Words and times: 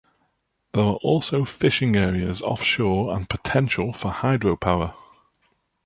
There 0.73 0.83
are 0.83 0.95
also 0.95 1.45
fishing 1.45 1.95
areas 1.95 2.41
offshore 2.41 3.15
and 3.15 3.29
potential 3.29 3.93
for 3.93 4.09
hydropower. 4.11 4.95